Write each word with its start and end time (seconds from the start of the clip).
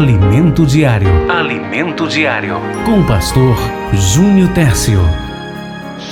Alimento 0.00 0.64
Diário. 0.64 1.30
Alimento 1.30 2.08
Diário. 2.08 2.54
Com 2.86 3.00
o 3.00 3.06
pastor 3.06 3.54
Júnior 3.92 4.48
Tércio. 4.54 4.98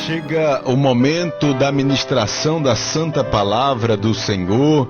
Chega 0.04 0.60
o 0.66 0.76
momento 0.76 1.54
da 1.54 1.72
ministração 1.72 2.60
da 2.60 2.76
Santa 2.76 3.24
Palavra 3.24 3.96
do 3.96 4.12
Senhor. 4.12 4.86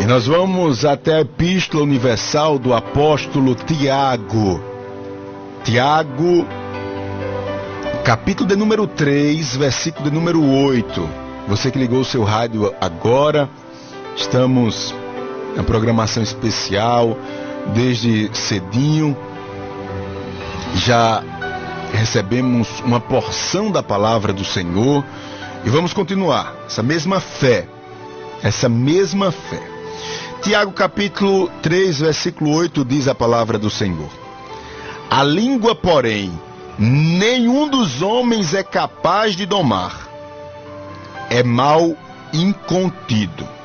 E 0.00 0.04
nós 0.04 0.28
vamos 0.28 0.84
até 0.84 1.16
a 1.16 1.20
Epístola 1.22 1.82
Universal 1.82 2.56
do 2.56 2.72
Apóstolo 2.72 3.56
Tiago. 3.56 4.62
Tiago, 5.64 6.46
capítulo 8.04 8.48
de 8.48 8.54
número 8.54 8.86
3, 8.86 9.56
versículo 9.56 10.08
de 10.08 10.14
número 10.14 10.40
8. 10.40 11.10
Você 11.48 11.68
que 11.68 11.80
ligou 11.80 12.02
o 12.02 12.04
seu 12.04 12.22
rádio 12.22 12.72
agora, 12.80 13.50
estamos 14.14 14.94
na 15.58 15.64
programação 15.64 16.22
especial 16.22 17.18
desde 17.74 18.30
cedinho. 18.32 19.16
Já 20.76 21.20
recebemos 21.92 22.68
uma 22.84 23.00
porção 23.00 23.68
da 23.68 23.82
palavra 23.82 24.32
do 24.32 24.44
Senhor 24.44 25.04
e 25.64 25.68
vamos 25.68 25.92
continuar 25.92 26.54
essa 26.64 26.80
mesma 26.80 27.18
fé, 27.18 27.66
essa 28.40 28.68
mesma 28.68 29.32
fé. 29.32 29.60
Tiago 30.42 30.70
capítulo 30.70 31.50
3, 31.60 31.98
versículo 31.98 32.54
8 32.54 32.84
diz 32.84 33.08
a 33.08 33.14
palavra 33.14 33.58
do 33.58 33.68
Senhor: 33.68 34.10
A 35.10 35.24
língua, 35.24 35.74
porém, 35.74 36.30
nenhum 36.78 37.68
dos 37.68 38.00
homens 38.00 38.54
é 38.54 38.62
capaz 38.62 39.34
de 39.34 39.44
domar. 39.44 40.06
É 41.28 41.42
mal 41.42 41.96
incontido, 42.32 43.57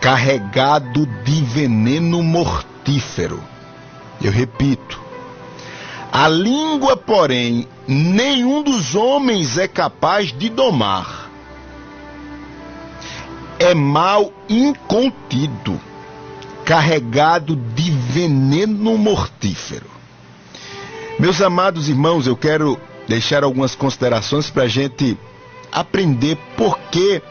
carregado 0.00 1.06
de 1.24 1.42
veneno 1.42 2.22
mortífero. 2.22 3.42
Eu 4.22 4.32
repito, 4.32 5.00
a 6.12 6.26
língua, 6.26 6.96
porém, 6.96 7.68
nenhum 7.86 8.62
dos 8.62 8.94
homens 8.94 9.58
é 9.58 9.68
capaz 9.68 10.32
de 10.32 10.48
domar. 10.48 11.30
É 13.58 13.74
mal 13.74 14.32
incontido, 14.48 15.78
carregado 16.64 17.54
de 17.54 17.90
veneno 17.90 18.96
mortífero. 18.96 19.86
Meus 21.18 21.42
amados 21.42 21.88
irmãos, 21.88 22.26
eu 22.26 22.36
quero 22.36 22.80
deixar 23.06 23.44
algumas 23.44 23.74
considerações 23.74 24.48
para 24.48 24.62
a 24.62 24.68
gente 24.68 25.16
aprender 25.70 26.36
por 26.56 26.78
que 26.90 27.22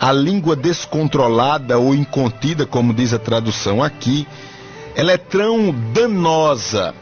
a 0.00 0.12
língua 0.12 0.54
descontrolada 0.54 1.78
ou 1.78 1.94
incontida, 1.94 2.66
como 2.66 2.94
diz 2.94 3.12
a 3.12 3.18
tradução 3.18 3.82
aqui, 3.82 4.26
ela 4.94 5.12
é 5.12 5.18
tão 5.18 5.72
danosa 5.92 6.94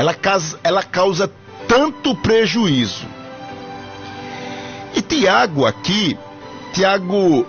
ela 0.00 0.14
causa, 0.14 0.58
ela 0.64 0.82
causa 0.82 1.30
tanto 1.68 2.16
prejuízo. 2.16 3.04
E 4.96 5.02
Tiago 5.02 5.66
aqui, 5.66 6.18
Tiago, 6.72 7.46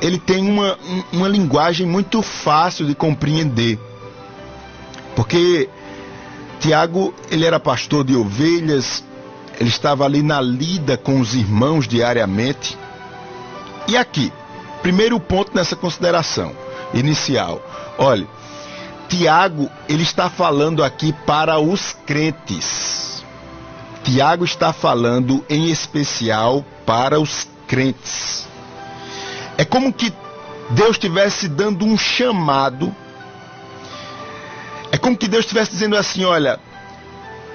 ele 0.00 0.16
tem 0.16 0.48
uma, 0.48 0.78
uma 1.12 1.26
linguagem 1.26 1.84
muito 1.84 2.22
fácil 2.22 2.86
de 2.86 2.94
compreender. 2.94 3.80
Porque 5.16 5.68
Tiago, 6.60 7.12
ele 7.32 7.44
era 7.44 7.58
pastor 7.58 8.04
de 8.04 8.14
ovelhas, 8.14 9.02
ele 9.58 9.68
estava 9.68 10.04
ali 10.04 10.22
na 10.22 10.40
lida 10.40 10.96
com 10.96 11.18
os 11.18 11.34
irmãos 11.34 11.88
diariamente. 11.88 12.78
E 13.88 13.96
aqui, 13.96 14.32
primeiro 14.80 15.18
ponto 15.18 15.54
nessa 15.54 15.76
consideração 15.76 16.54
inicial. 16.94 17.60
Olha, 17.98 18.26
Tiago, 19.08 19.70
ele 19.88 20.02
está 20.02 20.30
falando 20.30 20.82
aqui 20.82 21.12
para 21.26 21.58
os 21.58 21.96
crentes. 22.06 23.24
Tiago 24.02 24.44
está 24.44 24.72
falando 24.72 25.44
em 25.48 25.70
especial 25.70 26.64
para 26.86 27.20
os 27.20 27.46
crentes. 27.66 28.48
É 29.56 29.64
como 29.64 29.92
que 29.92 30.12
Deus 30.70 30.92
estivesse 30.92 31.48
dando 31.48 31.84
um 31.84 31.96
chamado. 31.96 32.94
É 34.90 34.98
como 34.98 35.16
que 35.16 35.28
Deus 35.28 35.44
estivesse 35.44 35.72
dizendo 35.72 35.96
assim: 35.96 36.24
olha, 36.24 36.58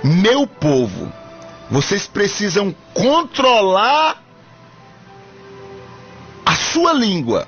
meu 0.03 0.45
povo, 0.47 1.11
vocês 1.69 2.07
precisam 2.07 2.73
controlar 2.93 4.23
sua 6.57 6.93
língua 6.93 7.47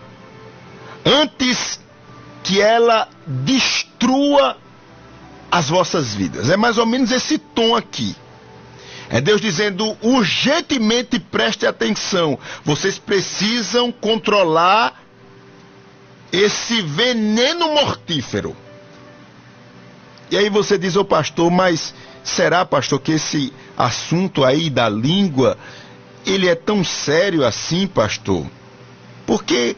antes 1.05 1.79
que 2.43 2.61
ela 2.61 3.07
destrua 3.25 4.57
as 5.51 5.69
vossas 5.69 6.13
vidas. 6.13 6.49
É 6.49 6.57
mais 6.57 6.77
ou 6.77 6.85
menos 6.85 7.11
esse 7.11 7.37
tom 7.37 7.75
aqui. 7.75 8.15
É 9.09 9.19
Deus 9.19 9.41
dizendo 9.41 9.97
urgentemente 10.01 11.19
preste 11.19 11.65
atenção. 11.65 12.37
Vocês 12.63 12.99
precisam 12.99 13.91
controlar 13.91 15.01
esse 16.31 16.81
veneno 16.83 17.73
mortífero. 17.73 18.55
E 20.29 20.37
aí 20.37 20.47
você 20.47 20.77
diz 20.77 20.95
ao 20.95 21.03
pastor, 21.03 21.49
mas 21.49 21.93
será, 22.23 22.63
pastor, 22.63 23.01
que 23.01 23.13
esse 23.13 23.51
assunto 23.75 24.45
aí 24.45 24.69
da 24.69 24.87
língua, 24.87 25.57
ele 26.23 26.47
é 26.47 26.53
tão 26.53 26.83
sério 26.83 27.43
assim, 27.43 27.87
pastor? 27.87 28.45
Porque 29.39 29.77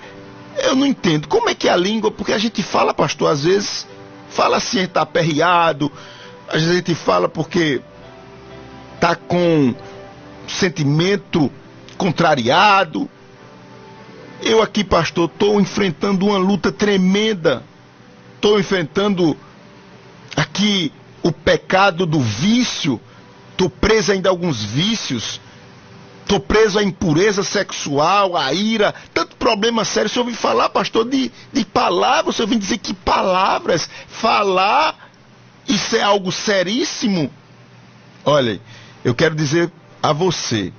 eu 0.58 0.76
não 0.76 0.88
entendo. 0.88 1.28
Como 1.28 1.48
é 1.48 1.54
que 1.54 1.70
é 1.70 1.72
a 1.72 1.78
língua? 1.78 2.10
Porque 2.10 2.34
a 2.34 2.38
gente 2.40 2.64
fala, 2.64 2.96
pastor, 2.96 3.32
às 3.32 3.44
vezes, 3.44 3.88
fala 4.28 4.58
assim, 4.58 4.80
está 4.80 5.04
aperreado, 5.04 5.92
às 6.48 6.56
vezes 6.56 6.72
a 6.72 6.76
gente 6.78 6.96
fala 6.96 7.30
porque 7.30 7.80
está 8.96 9.16
com 9.16 9.76
sentimento 10.48 11.52
contrariado. 11.96 13.08
Eu 14.42 14.64
aqui, 14.64 14.84
pastor, 14.84 15.30
estou 15.32 15.62
enfrentando 15.62 16.26
uma 16.26 16.40
luta 16.40 16.72
tremenda. 16.72 17.64
Estou 18.36 18.60
enfrentando 18.60 19.38
aqui 20.36 20.92
o 21.22 21.32
pecado 21.32 22.08
do 22.08 22.20
vício. 22.20 23.00
Estou 23.52 23.70
preso 23.70 24.12
ainda 24.12 24.28
a 24.28 24.32
alguns 24.32 24.64
vícios. 24.64 25.40
Estou 26.31 26.40
preso 26.40 26.80
à 26.80 26.84
impureza 26.84 27.44
sexual, 27.44 28.38
à 28.38 28.53
ira, 28.53 28.96
tanto 29.14 29.36
problema 29.36 29.84
sério. 29.84 30.09
Você 30.09 30.18
ouviu 30.18 30.34
falar, 30.34 30.69
pastor, 30.69 31.03
de, 31.03 31.30
de 31.52 31.66
palavras? 31.66 32.38
Você 32.38 32.44
ouviu 32.44 32.58
dizer 32.58 32.78
que 32.78 32.94
palavras? 32.94 33.90
Falar, 34.08 35.09
isso 35.68 35.94
é 35.94 36.02
algo 36.02 36.31
seríssimo? 36.31 37.30
Olha, 38.24 38.62
eu 39.03 39.14
quero 39.14 39.36
dizer 39.36 39.70
a 40.02 40.14
você 40.14 40.72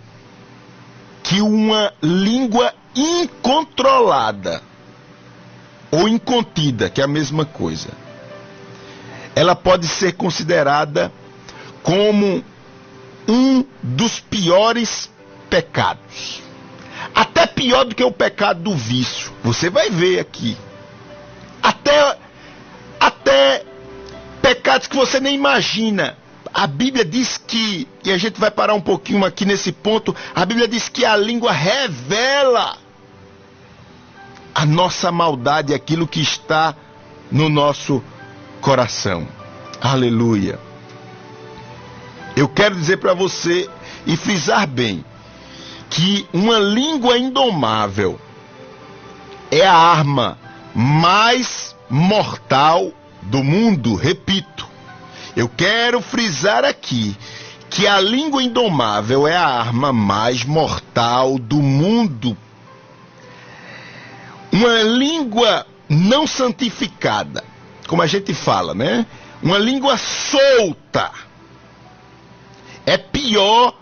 que 1.22 1.42
uma 1.42 1.92
língua 2.02 2.72
incontrolada 2.96 4.62
ou 5.90 6.08
incontida, 6.08 6.88
que 6.88 7.02
é 7.02 7.04
a 7.04 7.08
mesma 7.08 7.44
coisa, 7.44 7.90
ela 9.36 9.54
pode 9.54 9.86
ser 9.86 10.12
considerada 10.12 11.12
como 11.82 12.42
um 13.28 13.64
dos 13.82 14.18
piores 14.18 15.11
pecados. 15.52 16.40
Até 17.14 17.46
pior 17.46 17.84
do 17.84 17.94
que 17.94 18.02
o 18.02 18.10
pecado 18.10 18.62
do 18.62 18.74
vício. 18.74 19.30
Você 19.44 19.68
vai 19.68 19.90
ver 19.90 20.18
aqui. 20.18 20.56
Até, 21.62 22.18
até 22.98 23.62
pecados 24.40 24.86
que 24.86 24.96
você 24.96 25.20
nem 25.20 25.34
imagina. 25.34 26.16
A 26.54 26.66
Bíblia 26.66 27.04
diz 27.04 27.36
que, 27.36 27.86
e 28.02 28.10
a 28.10 28.16
gente 28.16 28.40
vai 28.40 28.50
parar 28.50 28.72
um 28.72 28.80
pouquinho 28.80 29.24
aqui 29.26 29.44
nesse 29.44 29.72
ponto, 29.72 30.16
a 30.34 30.46
Bíblia 30.46 30.66
diz 30.66 30.88
que 30.88 31.04
a 31.04 31.16
língua 31.16 31.52
revela 31.52 32.78
a 34.54 34.64
nossa 34.64 35.12
maldade, 35.12 35.74
aquilo 35.74 36.08
que 36.08 36.20
está 36.20 36.74
no 37.30 37.50
nosso 37.50 38.02
coração. 38.62 39.28
Aleluia. 39.82 40.58
Eu 42.34 42.48
quero 42.48 42.74
dizer 42.74 42.98
para 42.98 43.12
você 43.12 43.68
e 44.06 44.16
frisar 44.16 44.66
bem: 44.66 45.04
que 45.92 46.26
uma 46.32 46.58
língua 46.58 47.18
indomável 47.18 48.18
é 49.50 49.66
a 49.66 49.76
arma 49.76 50.38
mais 50.74 51.76
mortal 51.90 52.90
do 53.20 53.44
mundo. 53.44 53.94
Repito, 53.94 54.66
eu 55.36 55.50
quero 55.50 56.00
frisar 56.00 56.64
aqui 56.64 57.14
que 57.68 57.86
a 57.86 58.00
língua 58.00 58.42
indomável 58.42 59.28
é 59.28 59.36
a 59.36 59.46
arma 59.46 59.92
mais 59.92 60.44
mortal 60.44 61.38
do 61.38 61.56
mundo. 61.56 62.36
Uma 64.50 64.82
língua 64.82 65.66
não 65.90 66.26
santificada, 66.26 67.44
como 67.86 68.00
a 68.00 68.06
gente 68.06 68.32
fala, 68.32 68.72
né? 68.72 69.04
Uma 69.42 69.58
língua 69.58 69.98
solta 69.98 71.10
é 72.86 72.96
pior 72.96 73.81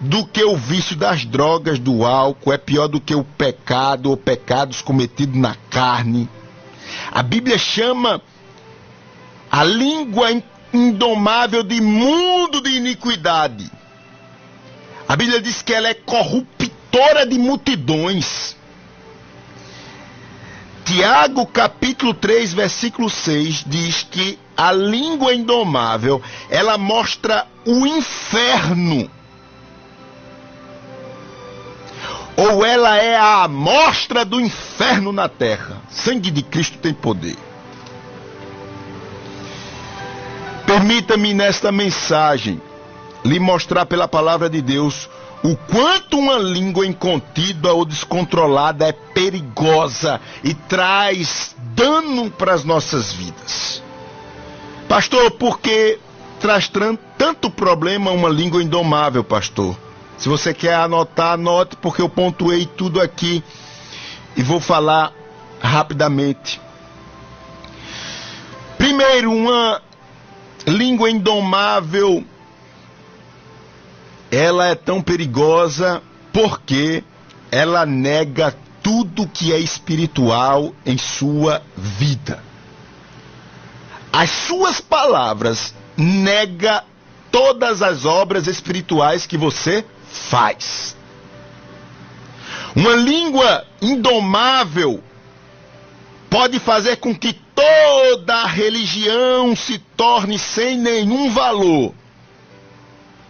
do 0.00 0.26
que 0.26 0.44
o 0.44 0.56
vício 0.56 0.96
das 0.96 1.24
drogas, 1.24 1.78
do 1.78 2.04
álcool, 2.04 2.52
é 2.52 2.58
pior 2.58 2.88
do 2.88 3.00
que 3.00 3.14
o 3.14 3.24
pecado 3.24 4.10
ou 4.10 4.16
pecados 4.16 4.82
cometidos 4.82 5.36
na 5.36 5.54
carne. 5.70 6.28
A 7.10 7.22
Bíblia 7.22 7.58
chama 7.58 8.20
a 9.50 9.64
língua 9.64 10.30
indomável 10.72 11.62
de 11.62 11.80
mundo 11.80 12.60
de 12.60 12.70
iniquidade. 12.70 13.70
A 15.08 15.16
Bíblia 15.16 15.40
diz 15.40 15.62
que 15.62 15.72
ela 15.72 15.88
é 15.88 15.94
corruptora 15.94 17.24
de 17.24 17.38
multidões. 17.38 18.56
Tiago 20.84 21.46
capítulo 21.46 22.14
3, 22.14 22.52
versículo 22.54 23.10
6 23.10 23.64
diz 23.66 24.02
que 24.04 24.38
a 24.56 24.72
língua 24.72 25.34
indomável, 25.34 26.22
ela 26.48 26.78
mostra 26.78 27.46
o 27.64 27.86
inferno. 27.86 29.10
Ou 32.36 32.64
ela 32.64 32.96
é 32.96 33.16
a 33.16 33.44
amostra 33.44 34.24
do 34.24 34.40
inferno 34.40 35.10
na 35.10 35.28
terra. 35.28 35.80
Sangue 35.88 36.30
de 36.30 36.42
Cristo 36.42 36.78
tem 36.78 36.92
poder. 36.92 37.36
Permita-me 40.66 41.32
nesta 41.32 41.72
mensagem 41.72 42.60
lhe 43.24 43.38
mostrar 43.38 43.86
pela 43.86 44.06
palavra 44.06 44.50
de 44.50 44.60
Deus 44.60 45.08
o 45.42 45.56
quanto 45.56 46.18
uma 46.18 46.38
língua 46.38 46.86
incontida 46.86 47.72
ou 47.72 47.84
descontrolada 47.84 48.86
é 48.86 48.92
perigosa 48.92 50.20
e 50.42 50.52
traz 50.54 51.54
dano 51.74 52.30
para 52.30 52.52
as 52.52 52.64
nossas 52.64 53.12
vidas. 53.12 53.82
Pastor, 54.88 55.30
por 55.32 55.60
que 55.60 55.98
traz 56.40 56.70
tanto 57.16 57.48
problema 57.48 58.10
uma 58.10 58.28
língua 58.28 58.62
indomável, 58.62 59.22
pastor? 59.22 59.76
Se 60.18 60.28
você 60.28 60.54
quer 60.54 60.74
anotar, 60.74 61.34
anote, 61.34 61.76
porque 61.76 62.00
eu 62.00 62.08
pontuei 62.08 62.66
tudo 62.66 63.00
aqui 63.00 63.42
e 64.36 64.42
vou 64.42 64.60
falar 64.60 65.12
rapidamente. 65.60 66.60
Primeiro, 68.78 69.32
uma 69.32 69.80
língua 70.66 71.10
indomável 71.10 72.24
ela 74.30 74.66
é 74.66 74.74
tão 74.74 75.00
perigosa 75.00 76.02
porque 76.32 77.04
ela 77.50 77.86
nega 77.86 78.54
tudo 78.82 79.26
que 79.26 79.52
é 79.52 79.58
espiritual 79.58 80.74
em 80.84 80.98
sua 80.98 81.62
vida. 81.76 82.42
As 84.12 84.30
suas 84.30 84.80
palavras 84.80 85.74
nega 85.96 86.84
todas 87.30 87.82
as 87.82 88.04
obras 88.04 88.46
espirituais 88.46 89.26
que 89.26 89.36
você 89.36 89.84
faz. 90.10 90.96
Uma 92.74 92.94
língua 92.94 93.64
indomável 93.80 95.02
pode 96.28 96.58
fazer 96.58 96.96
com 96.96 97.14
que 97.14 97.32
toda 97.32 98.44
religião 98.46 99.56
se 99.56 99.78
torne 99.78 100.38
sem 100.38 100.76
nenhum 100.76 101.30
valor 101.30 101.94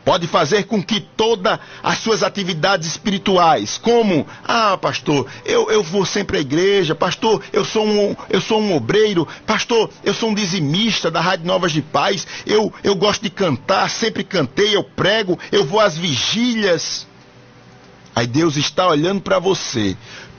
pode 0.07 0.29
fazer 0.29 0.67
com 0.67 0.81
que 0.81 1.01
todas 1.01 1.59
as 1.83 1.99
suas 1.99 2.23
atividades 2.23 2.87
espirituais, 2.87 3.77
como, 3.77 4.25
ah, 4.45 4.79
pastor, 4.79 5.27
eu, 5.45 5.69
eu 5.69 5.83
vou 5.83 6.07
sempre 6.07 6.39
à 6.39 6.41
igreja, 6.41 6.95
pastor, 6.95 7.43
eu 7.53 7.65
sou, 7.65 7.85
um, 7.85 8.15
eu 8.31 8.41
sou 8.41 8.61
um 8.61 8.77
obreiro, 8.77 9.27
pastor, 9.45 9.91
eu 10.05 10.15
sou 10.15 10.31
um 10.31 10.35
dizimista 10.35 11.11
da 11.11 11.21
Rádio 11.21 11.45
Novas 11.45 11.73
de 11.73 11.83
Paz, 11.83 12.25
eu, 12.47 12.73
eu 12.85 12.95
gosto 12.95 13.23
de 13.23 13.31
cantar, 13.31 13.91
sempre 13.91 14.23
cantei, 14.23 14.77
eu 14.77 14.85
prego, 14.85 15.37
eu 15.51 15.65
vou 15.65 15.81
às 15.81 15.99
vigílias. 15.99 17.05
Aí 18.15 18.29
Deus 18.29 18.57
está 18.57 18.87
olhando 18.87 19.21
para 19.21 19.41
você, 19.41 19.97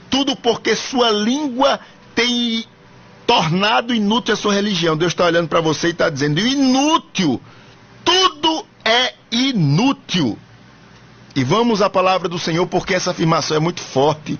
tudo 0.08 0.34
porque 0.34 0.74
sua 0.76 1.10
língua 1.10 1.78
tem 2.14 2.64
tornado 3.26 3.94
inútil 3.94 4.32
a 4.32 4.36
sua 4.36 4.54
religião. 4.54 4.96
Deus 4.96 5.12
está 5.12 5.26
olhando 5.26 5.48
para 5.48 5.60
você 5.60 5.88
e 5.88 5.90
está 5.90 6.08
dizendo: 6.08 6.40
inútil, 6.40 7.38
tudo 8.02 8.64
é 8.82 9.17
inútil. 9.30 10.38
E 11.34 11.44
vamos 11.44 11.80
à 11.82 11.88
palavra 11.88 12.28
do 12.28 12.38
Senhor, 12.38 12.66
porque 12.66 12.94
essa 12.94 13.10
afirmação 13.10 13.56
é 13.56 13.60
muito 13.60 13.80
forte. 13.80 14.38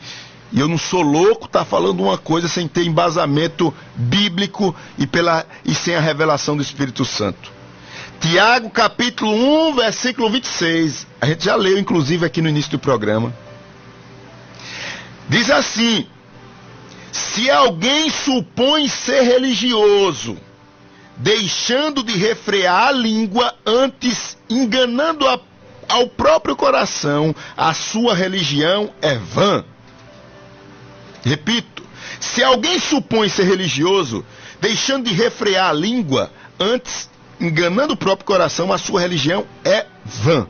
E 0.51 0.61
eu 0.61 0.69
não 0.69 0.79
sou 0.79 1.03
louco 1.03 1.47
estar 1.47 1.61
tá 1.61 1.65
falando 1.65 2.03
uma 2.03 2.17
coisa 2.17 2.49
sem 2.49 2.67
ter 2.67 2.85
embasamento 2.85 3.73
bíblico 3.95 4.75
e, 4.97 5.07
pela, 5.07 5.47
e 5.65 5.75
sem 5.75 5.95
a 5.95 6.01
revelação 6.01 6.57
do 6.57 6.63
Espírito 6.63 7.05
Santo. 7.05 7.53
Tiago 8.21 8.69
capítulo 8.71 9.71
1, 9.71 9.75
versículo 9.77 10.31
26. 10.31 11.07
A 11.21 11.27
gente 11.27 11.45
já 11.45 11.55
leu, 11.55 11.79
inclusive, 11.79 12.27
aqui 12.27 12.43
no 12.43 12.49
início 12.49 12.73
do 12.73 12.79
programa. 12.79 13.33
Diz 15.29 15.51
assim: 15.51 16.07
Se 17.13 17.49
alguém 17.51 18.11
supõe 18.11 18.89
ser 18.89 19.23
religioso, 19.23 20.37
deixando 21.19 22.03
de 22.03 22.17
refrear 22.17 22.89
a 22.89 22.93
língua, 22.93 23.55
antes 23.67 24.39
enganando 24.49 25.27
a, 25.29 25.41
ao 25.89 26.09
próprio 26.09 26.55
coração, 26.55 27.35
a 27.57 27.75
sua 27.75 28.15
religião 28.15 28.91
é 29.03 29.17
vã. 29.17 29.65
Repito, 31.25 31.83
se 32.21 32.43
alguém 32.43 32.79
supõe 32.79 33.29
ser 33.29 33.45
religioso, 33.45 34.25
deixando 34.61 35.09
de 35.09 35.15
refrear 35.15 35.71
a 35.71 35.73
língua, 35.73 36.31
antes 36.59 37.11
enganando 37.41 37.95
o 37.95 37.97
próprio 37.97 38.27
coração, 38.27 38.73
a 38.73 38.79
sua 38.79 39.01
religião 39.01 39.45
é 39.65 39.87
vã. 40.05 40.47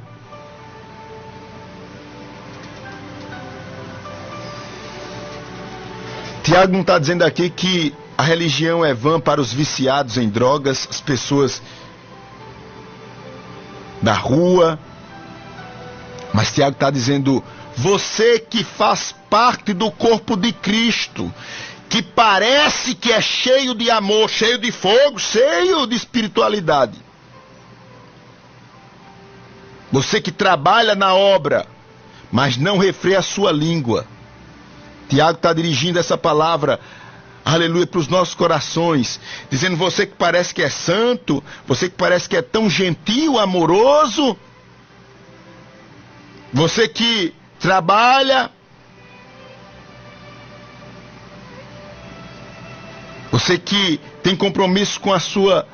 Tiago 6.43 6.73
não 6.73 6.81
está 6.81 6.99
dizendo 6.99 7.25
aqui 7.25 7.51
que 7.51 7.95
a 8.19 8.23
religião 8.25 8.85
é 8.85 8.93
vã 8.93 9.21
para 9.21 9.41
os 9.41 9.53
viciados 9.53 10.17
em 10.17 10.29
drogas, 10.29 10.89
as 10.91 11.01
pessoas 11.01 11.63
da 14.03 14.13
rua. 14.13 14.77
Mas 16.35 16.53
Tiago 16.53 16.75
está 16.75 16.91
dizendo: 16.91 17.45
você 17.77 18.41
que 18.41 18.65
faz 18.65 19.15
parte 19.31 19.73
do 19.73 19.89
corpo 19.89 20.37
de 20.37 20.53
Cristo, 20.53 21.33
que 21.89 22.03
parece 22.03 22.97
que 22.97 23.13
é 23.13 23.21
cheio 23.21 23.73
de 23.73 23.89
amor, 23.89 24.29
cheio 24.29 24.59
de 24.59 24.73
fogo, 24.73 25.17
cheio 25.21 25.87
de 25.87 25.95
espiritualidade. 25.95 26.99
Você 29.93 30.21
que 30.21 30.33
trabalha 30.33 30.97
na 30.97 31.15
obra, 31.15 31.67
mas 32.33 32.57
não 32.57 32.79
refreia 32.79 33.21
a 33.21 33.23
sua 33.23 33.53
língua. 33.53 34.05
Tiago 35.09 35.39
está 35.39 35.53
dirigindo 35.53 36.01
essa 36.01 36.19
palavra 36.19 36.81
aleluia, 37.55 37.87
para 37.87 38.01
os 38.01 38.09
nossos 38.09 38.35
corações, 38.35 39.21
dizendo: 39.51 39.77
você 39.77 40.07
que 40.07 40.15
parece 40.15 40.55
que 40.55 40.63
é 40.63 40.69
santo, 40.69 41.43
você 41.67 41.89
que 41.89 41.97
parece 41.97 42.29
que 42.29 42.37
é 42.37 42.43
tão 42.43 42.69
gentil, 42.69 43.39
amoroso, 43.39 44.37
você 46.53 46.89
que 46.89 47.35
trabalha, 47.59 48.51
você 53.31 53.59
que 53.59 54.01
tem 54.23 54.37
compromisso 54.37 55.01
com 55.01 55.13
a 55.13 55.21
sua 55.21 55.67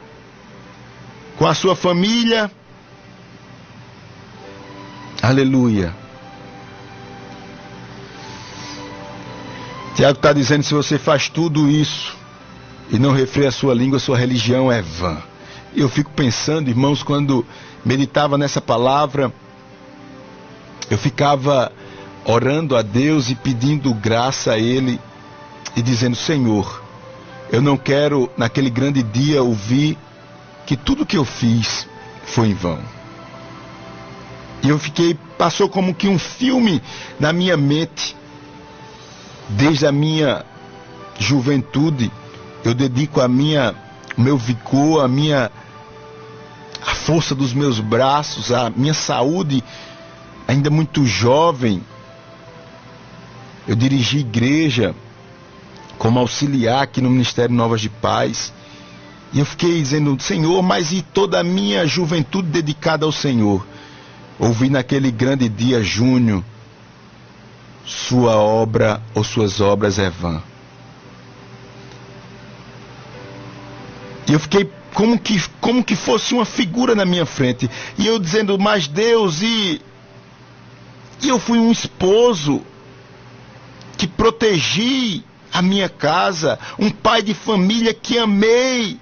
com 1.36 1.46
a 1.46 1.54
sua 1.54 1.74
família, 1.74 2.50
aleluia. 5.20 6.03
Tiago 9.94 10.16
está 10.16 10.32
dizendo: 10.32 10.62
se 10.62 10.74
você 10.74 10.98
faz 10.98 11.28
tudo 11.28 11.70
isso 11.70 12.16
e 12.90 12.98
não 12.98 13.12
refreia 13.12 13.48
a 13.48 13.52
sua 13.52 13.74
língua, 13.74 13.98
sua 13.98 14.18
religião 14.18 14.70
é 14.70 14.82
vã. 14.82 15.22
Eu 15.74 15.88
fico 15.88 16.10
pensando, 16.10 16.68
irmãos, 16.68 17.02
quando 17.02 17.46
meditava 17.84 18.36
nessa 18.36 18.60
palavra, 18.60 19.32
eu 20.90 20.98
ficava 20.98 21.72
orando 22.24 22.76
a 22.76 22.82
Deus 22.82 23.30
e 23.30 23.34
pedindo 23.34 23.94
graça 23.94 24.52
a 24.52 24.58
Ele 24.58 25.00
e 25.76 25.82
dizendo: 25.82 26.16
Senhor, 26.16 26.82
eu 27.52 27.62
não 27.62 27.76
quero 27.76 28.28
naquele 28.36 28.70
grande 28.70 29.02
dia 29.02 29.42
ouvir 29.42 29.96
que 30.66 30.76
tudo 30.76 31.06
que 31.06 31.16
eu 31.16 31.24
fiz 31.24 31.86
foi 32.24 32.48
em 32.48 32.54
vão. 32.54 32.80
E 34.62 34.68
eu 34.68 34.78
fiquei, 34.78 35.16
passou 35.36 35.68
como 35.68 35.94
que 35.94 36.08
um 36.08 36.18
filme 36.18 36.82
na 37.20 37.32
minha 37.32 37.56
mente 37.56 38.16
Desde 39.48 39.86
a 39.86 39.92
minha 39.92 40.44
juventude, 41.18 42.10
eu 42.64 42.74
dedico 42.74 43.20
a 43.20 43.28
minha, 43.28 43.74
meu 44.16 44.38
vigor, 44.38 45.04
a 45.04 45.08
minha 45.08 45.50
a 46.86 46.94
força 46.94 47.34
dos 47.34 47.52
meus 47.54 47.80
braços, 47.80 48.52
a 48.52 48.68
minha 48.68 48.92
saúde, 48.92 49.64
ainda 50.46 50.68
muito 50.68 51.06
jovem. 51.06 51.82
Eu 53.66 53.74
dirigi 53.74 54.18
igreja 54.18 54.94
como 55.98 56.18
auxiliar 56.18 56.82
aqui 56.82 57.00
no 57.00 57.08
Ministério 57.08 57.54
Novas 57.54 57.80
de 57.80 57.88
Paz. 57.88 58.52
E 59.32 59.38
eu 59.38 59.46
fiquei 59.46 59.80
dizendo, 59.80 60.20
Senhor, 60.20 60.62
mas 60.62 60.92
e 60.92 61.00
toda 61.00 61.40
a 61.40 61.44
minha 61.44 61.86
juventude 61.86 62.48
dedicada 62.48 63.06
ao 63.06 63.12
Senhor? 63.12 63.66
Ouvi 64.38 64.68
naquele 64.68 65.10
grande 65.10 65.48
dia, 65.48 65.82
junho, 65.82 66.44
sua 67.84 68.36
obra 68.36 69.02
ou 69.14 69.22
suas 69.22 69.60
obras 69.60 69.98
é 69.98 70.08
vã. 70.08 70.42
E 74.26 74.32
eu 74.32 74.40
fiquei 74.40 74.70
como 74.94 75.18
que, 75.18 75.42
como 75.60 75.84
que 75.84 75.94
fosse 75.94 76.32
uma 76.32 76.44
figura 76.44 76.94
na 76.94 77.04
minha 77.04 77.26
frente. 77.26 77.68
E 77.98 78.06
eu 78.06 78.18
dizendo, 78.18 78.58
mas 78.58 78.86
Deus, 78.86 79.42
e. 79.42 79.82
E 81.20 81.28
eu 81.28 81.38
fui 81.38 81.58
um 81.58 81.70
esposo 81.70 82.62
que 83.96 84.06
protegi 84.06 85.24
a 85.52 85.62
minha 85.62 85.88
casa, 85.88 86.58
um 86.78 86.90
pai 86.90 87.22
de 87.22 87.34
família 87.34 87.94
que 87.94 88.18
amei 88.18 88.98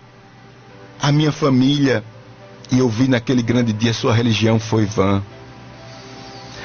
a 1.00 1.12
minha 1.12 1.32
família. 1.32 2.04
E 2.70 2.78
eu 2.78 2.88
vi 2.88 3.06
naquele 3.06 3.42
grande 3.42 3.72
dia 3.72 3.92
sua 3.92 4.14
religião 4.14 4.58
foi 4.58 4.86
vã. 4.86 5.22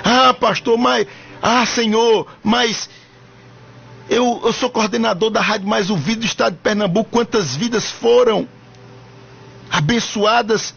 Ah, 0.03 0.33
pastor, 0.33 0.77
mas. 0.77 1.05
Ah, 1.41 1.65
Senhor, 1.65 2.27
mas. 2.43 2.89
Eu, 4.09 4.41
eu 4.43 4.53
sou 4.53 4.69
coordenador 4.69 5.29
da 5.29 5.41
Rádio 5.41 5.67
Mais 5.67 5.89
Ouvido 5.89 6.21
do 6.21 6.25
Estado 6.25 6.53
de 6.53 6.59
Pernambuco. 6.59 7.09
Quantas 7.11 7.55
vidas 7.55 7.91
foram 7.91 8.47
abençoadas? 9.69 10.73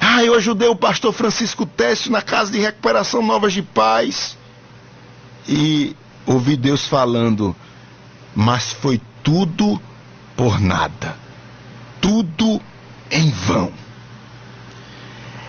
Ah, 0.00 0.24
eu 0.24 0.34
ajudei 0.34 0.68
o 0.68 0.76
pastor 0.76 1.12
Francisco 1.12 1.66
Técio 1.66 2.10
na 2.12 2.22
casa 2.22 2.52
de 2.52 2.58
recuperação 2.58 3.22
Novas 3.22 3.52
de 3.52 3.62
Paz. 3.62 4.36
E 5.48 5.96
ouvi 6.26 6.56
Deus 6.56 6.86
falando, 6.86 7.54
mas 8.34 8.72
foi 8.72 9.00
tudo 9.22 9.80
por 10.36 10.60
nada. 10.60 11.16
Tudo 12.00 12.60
em 13.10 13.30
vão. 13.30 13.72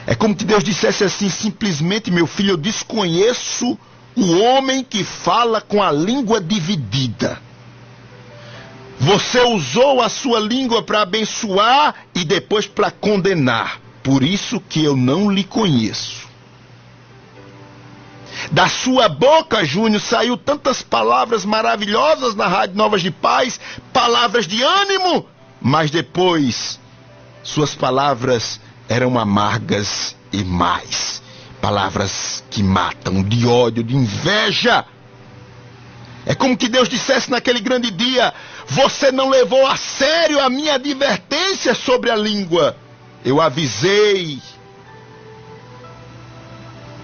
É 0.09 0.15
como 0.15 0.35
que 0.35 0.43
Deus 0.43 0.63
dissesse 0.63 1.03
assim, 1.03 1.29
simplesmente, 1.29 2.09
meu 2.09 2.25
filho, 2.25 2.53
eu 2.53 2.57
desconheço 2.57 3.77
o 4.15 4.39
homem 4.39 4.83
que 4.83 5.03
fala 5.03 5.61
com 5.61 5.83
a 5.83 5.91
língua 5.91 6.41
dividida. 6.41 7.39
Você 8.99 9.39
usou 9.41 10.01
a 10.01 10.09
sua 10.09 10.39
língua 10.39 10.81
para 10.81 11.03
abençoar 11.03 11.93
e 12.15 12.25
depois 12.25 12.65
para 12.65 12.89
condenar. 12.89 13.79
Por 14.01 14.23
isso 14.23 14.59
que 14.59 14.83
eu 14.83 14.97
não 14.97 15.29
lhe 15.29 15.43
conheço. 15.43 16.27
Da 18.51 18.67
sua 18.67 19.07
boca, 19.07 19.63
Júnior, 19.63 20.01
saiu 20.01 20.35
tantas 20.35 20.81
palavras 20.81 21.45
maravilhosas 21.45 22.33
na 22.33 22.47
Rádio 22.47 22.75
Novas 22.75 23.03
de 23.03 23.11
Paz, 23.11 23.59
palavras 23.93 24.47
de 24.47 24.63
ânimo, 24.63 25.27
mas 25.61 25.91
depois 25.91 26.79
suas 27.43 27.75
palavras 27.75 28.59
eram 28.89 29.17
amargas 29.19 30.15
e 30.33 30.43
mais. 30.43 31.21
Palavras 31.61 32.43
que 32.49 32.63
matam, 32.63 33.21
de 33.21 33.45
ódio, 33.45 33.83
de 33.83 33.95
inveja. 33.95 34.83
É 36.25 36.33
como 36.33 36.57
que 36.57 36.67
Deus 36.67 36.89
dissesse 36.89 37.29
naquele 37.29 37.59
grande 37.59 37.91
dia: 37.91 38.33
Você 38.67 39.11
não 39.11 39.29
levou 39.29 39.65
a 39.67 39.77
sério 39.77 40.39
a 40.43 40.49
minha 40.49 40.73
advertência 40.73 41.75
sobre 41.75 42.09
a 42.09 42.15
língua. 42.15 42.75
Eu 43.23 43.39
avisei, 43.39 44.41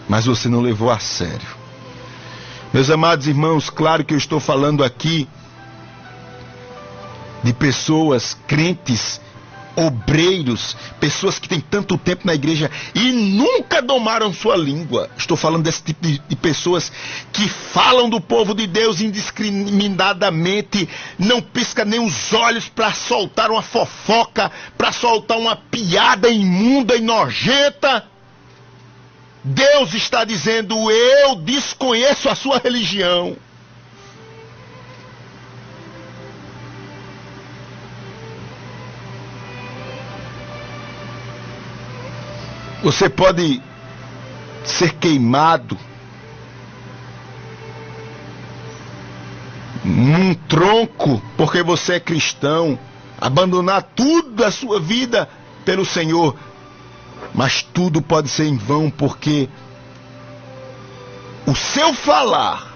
mas 0.08 0.26
você 0.26 0.48
não 0.48 0.62
levou 0.62 0.90
a 0.90 1.00
sério. 1.00 1.56
Meus 2.74 2.90
amados 2.90 3.28
irmãos, 3.28 3.70
claro 3.70 4.04
que 4.04 4.14
eu 4.14 4.18
estou 4.18 4.40
falando 4.40 4.84
aqui 4.84 5.28
de 7.44 7.54
pessoas 7.54 8.36
crentes, 8.48 9.22
obreiros, 9.76 10.76
pessoas 11.00 11.38
que 11.38 11.50
têm 11.50 11.60
tanto 11.60 11.98
tempo 11.98 12.26
na 12.26 12.34
igreja 12.34 12.72
e 12.94 13.12
nunca 13.12 13.82
domaram 13.82 14.34
sua 14.34 14.56
língua. 14.56 15.10
Estou 15.18 15.36
falando 15.36 15.64
desse 15.64 15.84
tipo 15.84 16.06
de, 16.06 16.20
de 16.20 16.36
pessoas 16.36 16.92
que 17.32 17.48
falam 17.48 18.10
do 18.10 18.22
povo 18.22 18.54
de 18.54 18.68
Deus 18.68 19.02
indiscriminadamente, 19.02 20.88
não 21.20 21.42
pisca 21.42 21.84
nem 21.84 22.00
os 22.00 22.34
olhos 22.34 22.70
para 22.70 22.94
soltar 22.94 23.52
uma 23.52 23.62
fofoca, 23.62 24.52
para 24.78 24.92
soltar 24.92 25.38
uma 25.38 25.56
piada 25.56 26.30
imunda 26.30 26.96
e 26.96 27.02
nojenta. 27.02 28.06
Deus 29.44 29.94
está 29.94 30.24
dizendo: 30.24 30.90
Eu 30.90 31.36
desconheço 31.36 32.30
a 32.30 32.36
sua 32.36 32.58
religião. 32.58 33.38
Você 42.86 43.10
pode 43.10 43.60
ser 44.64 44.94
queimado 44.94 45.76
num 49.84 50.36
tronco 50.36 51.20
porque 51.36 51.64
você 51.64 51.94
é 51.94 52.00
cristão, 52.00 52.78
abandonar 53.20 53.82
tudo 53.96 54.36
da 54.36 54.52
sua 54.52 54.80
vida 54.80 55.28
pelo 55.66 55.84
Senhor. 55.84 56.36
Mas 57.34 57.64
tudo 57.64 58.04
pode 58.04 58.30
ser 58.30 58.46
em 58.46 58.56
vão 58.56 58.92
porque 58.92 59.50
o 61.48 61.56
seu 61.56 61.92
falar, 61.92 62.72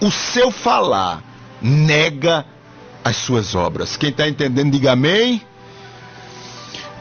o 0.00 0.10
seu 0.10 0.50
falar 0.50 1.22
nega 1.60 2.46
as 3.04 3.16
suas 3.16 3.54
obras. 3.54 3.94
Quem 3.94 4.08
está 4.08 4.26
entendendo, 4.26 4.72
diga 4.72 4.92
amém. 4.92 5.42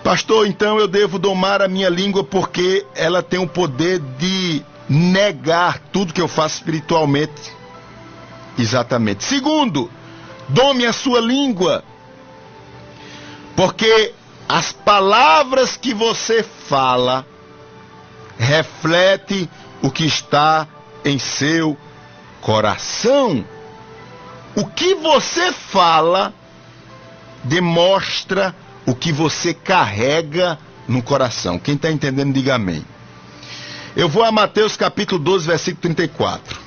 Pastor, 0.04 0.46
então 0.46 0.78
eu 0.78 0.88
devo 0.88 1.18
domar 1.18 1.62
a 1.62 1.68
minha 1.68 1.90
língua 1.90 2.26
porque 2.26 2.86
ela 2.94 3.24
tem 3.24 3.40
o 3.40 3.48
poder 3.48 4.00
de 4.18 4.62
negar 4.90 5.80
tudo 5.94 6.14
que 6.14 6.20
eu 6.20 6.28
faço 6.28 6.58
espiritualmente. 6.58 7.54
Exatamente. 8.60 9.24
Segundo, 9.24 9.90
dome 10.50 10.86
a 10.86 10.92
sua 10.92 11.22
língua, 11.22 11.86
porque 13.56 14.14
as 14.48 14.74
palavras 14.74 15.78
que 15.78 15.94
você 15.94 16.44
fala 16.44 17.26
reflete 18.38 19.50
o 19.82 19.90
que 19.90 20.06
está 20.06 20.68
em 21.06 21.18
seu 21.18 21.78
coração. 22.42 23.46
O 24.54 24.66
que 24.66 24.96
você 24.96 25.54
fala 25.54 26.34
demonstra 27.46 28.54
o 28.86 28.94
que 28.94 29.12
você 29.12 29.54
carrega 29.54 30.58
no 30.88 31.02
coração. 31.02 31.58
Quem 31.58 31.76
está 31.76 31.92
entendendo, 31.92 32.34
diga 32.34 32.56
amém. 32.56 32.86
Eu 33.96 34.10
vou 34.10 34.24
a 34.24 34.32
Mateus 34.32 34.76
capítulo 34.76 35.24
12, 35.24 35.48
versículo 35.48 35.82
34. 35.82 36.60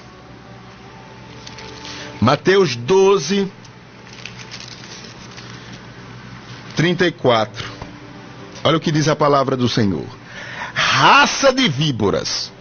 Mateus 2.20 2.76
12, 2.76 3.50
34. 6.76 7.72
Olha 8.64 8.76
o 8.76 8.80
que 8.80 8.92
diz 8.92 9.08
a 9.08 9.16
palavra 9.16 9.56
do 9.56 9.68
Senhor. 9.68 10.06
Raça 10.74 11.52
de 11.52 11.68
víboras, 11.68 12.52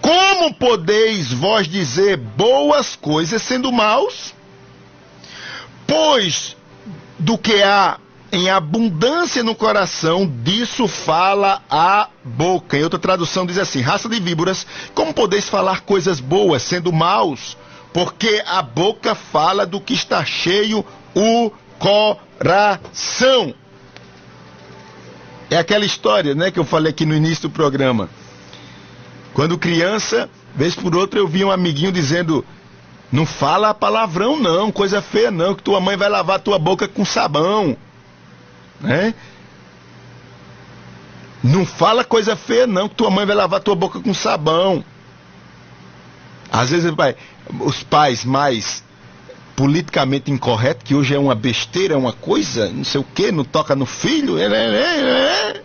como 0.00 0.54
podeis 0.54 1.32
vós 1.32 1.68
dizer 1.68 2.16
boas 2.16 2.96
coisas 2.96 3.42
sendo 3.42 3.70
maus? 3.70 4.34
Pois 5.86 6.56
do 7.18 7.36
que 7.36 7.62
há 7.62 7.98
em 8.32 8.48
abundância 8.48 9.42
no 9.42 9.54
coração, 9.54 10.26
disso 10.42 10.86
fala 10.86 11.62
a 11.68 12.08
boca. 12.24 12.78
Em 12.78 12.82
outra 12.82 12.98
tradução 12.98 13.44
diz 13.44 13.58
assim: 13.58 13.80
raça 13.80 14.08
de 14.08 14.20
víboras, 14.20 14.66
como 14.94 15.12
podeis 15.12 15.48
falar 15.48 15.80
coisas 15.80 16.20
boas 16.20 16.62
sendo 16.62 16.92
maus? 16.92 17.56
Porque 17.92 18.42
a 18.46 18.62
boca 18.62 19.14
fala 19.14 19.66
do 19.66 19.80
que 19.80 19.94
está 19.94 20.24
cheio 20.24 20.84
o 21.14 21.50
coração. 21.78 23.52
É 25.50 25.56
aquela 25.56 25.84
história, 25.84 26.34
né, 26.34 26.52
que 26.52 26.60
eu 26.60 26.64
falei 26.64 26.90
aqui 26.90 27.04
no 27.04 27.14
início 27.14 27.48
do 27.48 27.50
programa. 27.50 28.08
Quando 29.34 29.58
criança, 29.58 30.30
vez 30.54 30.76
por 30.76 30.94
outra 30.94 31.18
eu 31.18 31.26
vi 31.26 31.44
um 31.44 31.50
amiguinho 31.50 31.90
dizendo: 31.90 32.44
"Não 33.10 33.26
fala 33.26 33.74
palavrão 33.74 34.38
não, 34.38 34.70
coisa 34.70 35.02
feia 35.02 35.32
não, 35.32 35.54
que 35.54 35.62
tua 35.64 35.80
mãe 35.80 35.96
vai 35.96 36.08
lavar 36.08 36.38
tua 36.38 36.58
boca 36.58 36.86
com 36.86 37.04
sabão". 37.04 37.76
Né? 38.80 39.14
Não 41.42 41.64
fala 41.64 42.04
coisa 42.04 42.36
feia 42.36 42.66
não, 42.66 42.88
que 42.88 42.94
tua 42.94 43.10
mãe 43.10 43.24
vai 43.24 43.34
lavar 43.34 43.60
tua 43.60 43.74
boca 43.74 44.00
com 44.00 44.12
sabão. 44.12 44.84
Às 46.52 46.70
vezes 46.70 46.90
vai, 46.92 47.16
os 47.60 47.82
pais 47.82 48.24
mais 48.24 48.82
politicamente 49.56 50.30
incorreto, 50.30 50.84
que 50.84 50.94
hoje 50.94 51.14
é 51.14 51.18
uma 51.18 51.34
besteira, 51.34 51.94
é 51.94 51.96
uma 51.96 52.12
coisa, 52.12 52.70
não 52.70 52.84
sei 52.84 53.00
o 53.00 53.04
que, 53.04 53.30
não 53.30 53.44
toca 53.44 53.76
no 53.76 53.86
filho. 53.86 54.38
É, 54.38 54.44
é, 54.44 55.56
é, 55.56 55.62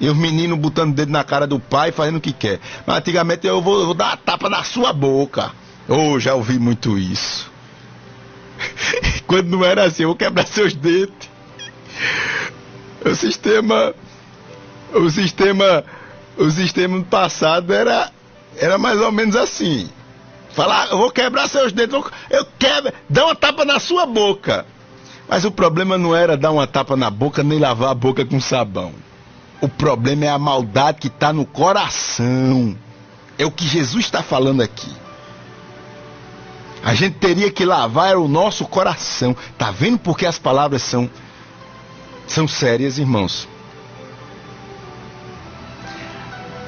e 0.00 0.08
os 0.08 0.16
meninos 0.16 0.58
botando 0.58 0.90
o 0.90 0.94
dedo 0.94 1.12
na 1.12 1.24
cara 1.24 1.46
do 1.46 1.58
pai, 1.58 1.92
fazendo 1.92 2.16
o 2.16 2.20
que 2.20 2.32
quer. 2.32 2.60
Mas 2.86 2.98
antigamente 2.98 3.46
eu 3.46 3.62
vou, 3.62 3.86
vou 3.86 3.94
dar 3.94 4.08
uma 4.08 4.16
tapa 4.16 4.50
na 4.50 4.62
sua 4.64 4.92
boca. 4.92 5.52
Oh, 5.88 6.18
já 6.18 6.34
ouvi 6.34 6.58
muito 6.58 6.98
isso. 6.98 7.50
Quando 9.26 9.48
não 9.48 9.64
era 9.64 9.84
assim, 9.84 10.02
eu 10.02 10.10
vou 10.10 10.16
quebrar 10.16 10.46
seus 10.46 10.74
dentes. 10.74 11.30
O 13.04 13.14
sistema. 13.14 13.94
O 14.92 15.10
sistema. 15.10 15.84
O 16.36 16.50
sistema 16.50 17.02
passado 17.04 17.74
era, 17.74 18.10
era 18.56 18.78
mais 18.78 19.00
ou 19.00 19.12
menos 19.12 19.36
assim. 19.36 19.88
Falar, 20.54 20.90
eu 20.90 20.98
vou 20.98 21.10
quebrar 21.10 21.48
seus 21.48 21.72
dedos, 21.72 22.04
eu 22.30 22.46
quebro, 22.58 22.92
dá 23.08 23.26
uma 23.26 23.34
tapa 23.34 23.64
na 23.64 23.78
sua 23.78 24.06
boca. 24.06 24.66
Mas 25.28 25.44
o 25.44 25.50
problema 25.50 25.96
não 25.96 26.14
era 26.14 26.36
dar 26.36 26.50
uma 26.50 26.66
tapa 26.66 26.96
na 26.96 27.10
boca 27.10 27.42
nem 27.42 27.58
lavar 27.58 27.90
a 27.90 27.94
boca 27.94 28.24
com 28.24 28.40
sabão. 28.40 28.92
O 29.60 29.68
problema 29.68 30.24
é 30.24 30.28
a 30.28 30.38
maldade 30.38 30.98
que 31.00 31.06
está 31.06 31.32
no 31.32 31.46
coração. 31.46 32.76
É 33.38 33.46
o 33.46 33.50
que 33.50 33.66
Jesus 33.66 34.04
está 34.04 34.22
falando 34.22 34.60
aqui. 34.60 34.92
A 36.84 36.94
gente 36.94 37.14
teria 37.14 37.50
que 37.50 37.64
lavar 37.64 38.16
o 38.16 38.26
nosso 38.26 38.66
coração. 38.66 39.36
Tá 39.56 39.70
vendo 39.70 39.98
porque 39.98 40.26
as 40.26 40.38
palavras 40.38 40.82
são 40.82 41.08
são 42.26 42.46
sérias, 42.48 42.98
irmãos? 42.98 43.48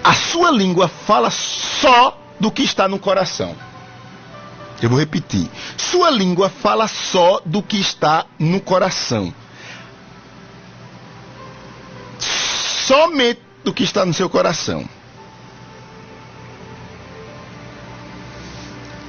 A 0.03 0.13
sua 0.13 0.51
língua 0.51 0.87
fala 0.87 1.31
só 1.31 2.19
do 2.39 2.51
que 2.51 2.63
está 2.63 2.87
no 2.87 2.99
coração. 2.99 3.57
Eu 4.83 4.91
vou 4.91 4.99
repetir. 4.99 5.49
Sua 5.79 6.11
língua 6.11 6.51
fala 6.51 6.87
só 6.87 7.41
do 7.45 7.63
que 7.63 7.79
está 7.79 8.27
no 8.39 8.61
coração. 8.61 9.33
Somente 12.19 13.41
do 13.65 13.73
que 13.73 13.83
está 13.83 14.05
no 14.05 14.13
seu 14.13 14.29
coração. 14.29 14.87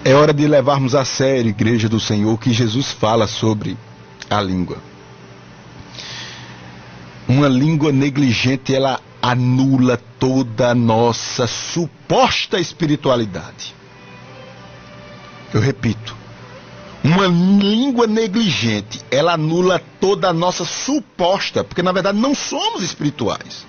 É 0.06 0.14
hora 0.14 0.34
de 0.34 0.48
levarmos 0.48 0.96
a 0.96 1.04
sério, 1.04 1.50
Igreja 1.50 1.90
do 1.90 2.00
Senhor, 2.00 2.32
o 2.32 2.38
que 2.38 2.54
Jesus 2.54 2.92
fala 2.92 3.28
sobre 3.28 3.76
a 4.30 4.40
língua. 4.40 4.78
Uma 7.28 7.48
língua 7.48 7.92
negligente, 7.92 8.74
ela 8.74 9.00
anula 9.22 10.00
toda 10.20 10.70
a 10.70 10.76
nossa 10.76 11.48
suposta 11.48 12.60
espiritualidade. 12.60 13.74
Eu 15.54 15.60
repito, 15.60 16.16
uma 17.04 17.28
língua 17.28 18.08
negligente, 18.08 19.00
ela 19.10 19.34
anula 19.34 19.82
toda 20.00 20.30
a 20.30 20.34
nossa 20.34 20.66
suposta, 20.66 21.64
porque 21.64 21.82
na 21.82 21.92
verdade 21.92 22.18
não 22.18 22.36
somos 22.36 22.84
espirituais. 22.84 23.66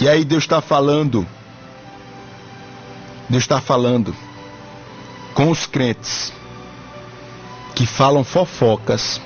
E 0.00 0.08
aí 0.08 0.24
Deus 0.24 0.44
está 0.44 0.60
falando, 0.60 1.26
Deus 3.28 3.44
está 3.44 3.60
falando 3.60 4.14
com 5.34 5.50
os 5.50 5.66
crentes 5.66 6.32
que 7.74 7.86
falam 7.86 8.24
fofocas. 8.24 9.20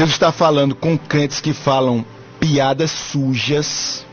Deus 0.00 0.12
está 0.12 0.32
falando 0.32 0.74
com 0.74 0.96
crentes 0.96 1.42
que 1.42 1.52
falam 1.52 2.02
piadas 2.40 2.90
sujas. 2.90 4.06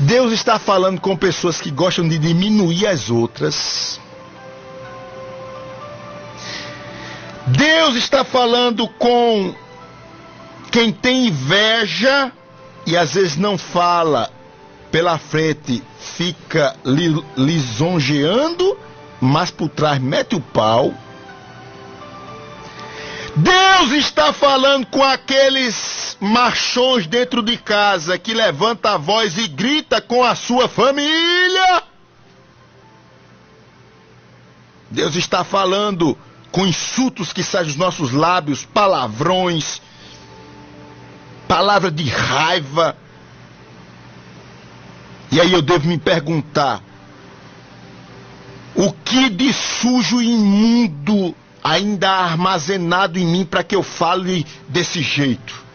Deus 0.00 0.32
está 0.32 0.58
falando 0.58 1.00
com 1.00 1.16
pessoas 1.16 1.60
que 1.60 1.70
gostam 1.70 2.08
de 2.08 2.18
diminuir 2.18 2.88
as 2.88 3.08
outras. 3.08 4.00
Deus 7.46 7.94
está 7.94 8.24
falando 8.24 8.88
com 8.88 9.54
quem 10.72 10.90
tem 10.90 11.28
inveja 11.28 12.32
e 12.84 12.96
às 12.96 13.14
vezes 13.14 13.36
não 13.36 13.56
fala 13.56 14.28
pela 14.90 15.18
frente, 15.18 15.84
fica 16.00 16.74
li, 16.84 17.14
lisonjeando, 17.36 18.76
mas 19.20 19.52
por 19.52 19.68
trás 19.68 20.00
mete 20.00 20.34
o 20.34 20.40
pau. 20.40 20.92
Deus 23.36 23.92
está 23.92 24.32
falando 24.32 24.86
com 24.86 25.02
aqueles 25.02 26.16
machões 26.20 27.06
dentro 27.06 27.42
de 27.42 27.56
casa 27.56 28.18
que 28.18 28.34
levanta 28.34 28.94
a 28.94 28.96
voz 28.96 29.38
e 29.38 29.46
grita 29.46 30.00
com 30.00 30.24
a 30.24 30.34
sua 30.34 30.68
família. 30.68 31.82
Deus 34.90 35.14
está 35.14 35.44
falando 35.44 36.18
com 36.50 36.66
insultos 36.66 37.32
que 37.32 37.42
saem 37.42 37.66
dos 37.66 37.76
nossos 37.76 38.10
lábios, 38.12 38.64
palavrões, 38.64 39.80
palavra 41.46 41.90
de 41.90 42.08
raiva. 42.08 42.96
E 45.30 45.40
aí 45.40 45.52
eu 45.52 45.62
devo 45.62 45.86
me 45.86 45.98
perguntar: 45.98 46.82
o 48.74 48.92
que 48.92 49.30
de 49.30 49.52
sujo 49.52 50.20
e 50.20 50.26
imundo 50.26 51.34
ainda 51.62 52.10
armazenado 52.10 53.18
em 53.18 53.26
mim 53.26 53.44
para 53.44 53.62
que 53.62 53.76
eu 53.76 53.82
fale 53.82 54.46
desse 54.68 55.02
jeito. 55.02 55.70